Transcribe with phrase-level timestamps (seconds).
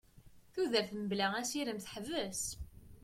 [0.53, 2.41] Tudert mebla asirem teḥbes.